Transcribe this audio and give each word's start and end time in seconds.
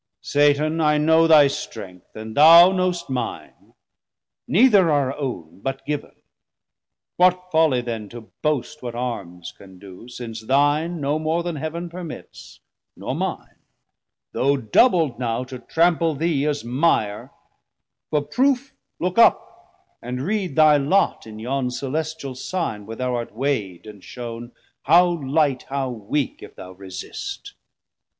Satan, 0.23 0.81
I 0.81 0.97
know 0.97 1.27
thy 1.27 1.45
strength, 1.45 2.15
and 2.15 2.35
thou 2.35 2.71
knowst 2.71 3.07
mine, 3.07 3.75
Neither 4.47 4.89
our 4.89 5.15
own 5.15 5.59
but 5.61 5.85
giv'n; 5.85 6.15
what 7.17 7.51
follie 7.51 7.81
then 7.85 8.09
To 8.09 8.21
boast 8.41 8.81
what 8.81 8.95
Arms 8.95 9.53
can 9.55 9.77
doe, 9.77 10.07
since 10.07 10.41
thine 10.41 10.99
no 11.01 11.19
more 11.19 11.43
Then 11.43 11.57
Heav'n 11.57 11.87
permits, 11.87 12.61
nor 12.97 13.13
mine, 13.13 13.59
though 14.31 14.57
doubld 14.57 15.19
now 15.19 15.43
To 15.43 15.59
trample 15.59 16.15
thee 16.15 16.47
as 16.47 16.63
mire: 16.65 17.29
for 18.09 18.23
proof 18.23 18.73
look 18.99 19.19
up, 19.19 19.37
1010 19.99 20.09
And 20.09 20.27
read 20.27 20.55
thy 20.55 20.77
Lot 20.77 21.27
in 21.27 21.37
yon 21.37 21.69
celestial 21.69 22.33
Sign 22.33 22.87
Where 22.87 22.95
thou 22.95 23.13
art 23.13 23.35
weigh'd, 23.35 23.85
& 24.01 24.01
shown 24.03 24.51
how 24.81 25.05
light, 25.09 25.67
how 25.69 25.91
weak, 25.91 26.41
If 26.41 26.55
thou 26.55 26.71
resist. 26.71 27.53